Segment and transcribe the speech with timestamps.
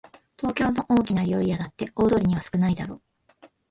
[0.35, 3.01] 東京の大きな料理屋だって大通りには少ないだろう